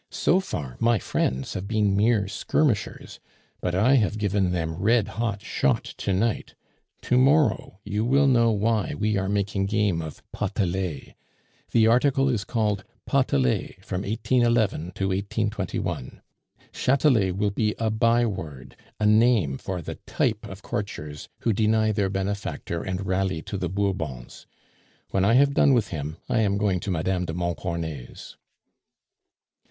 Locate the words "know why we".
8.25-9.15